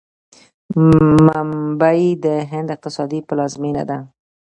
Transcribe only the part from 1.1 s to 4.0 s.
ممبۍ د هند اقتصادي پلازمینه ده.